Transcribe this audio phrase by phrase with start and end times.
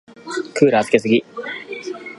[0.55, 1.23] クーラーつけすぎ。